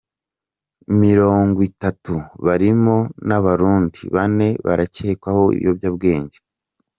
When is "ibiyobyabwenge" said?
5.55-6.37